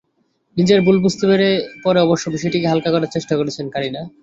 [0.57, 1.47] নিজের ভুল বুঝতে পেরে
[1.83, 4.01] পরে অবশ্য বিষয়টিকে হালকা করার চেষ্টা করেছেন কারিনা।